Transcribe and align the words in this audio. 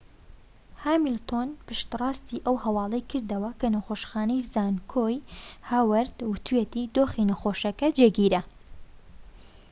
هامیلتۆن 0.83 1.49
پشتڕاستی 1.65 2.43
ئەو 2.45 2.55
هەواڵەی 2.65 3.07
کردەوە 3.11 3.51
کە 3.59 3.67
نەخۆشخانەی 3.75 4.45
زانکۆی 4.53 5.23
هاوەرد 5.69 6.15
وتویەتی 6.31 6.91
دۆخی 6.95 7.27
نەخۆشەکە 7.29 7.87
جێگیرە 7.97 8.41